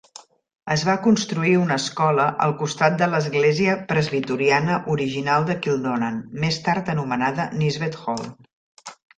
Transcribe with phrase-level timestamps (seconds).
[0.75, 6.93] Es va construir una escola al costat de l'església presbiteriana original de Kildonan, més tard
[6.99, 8.29] anomenada Nisbet Hall.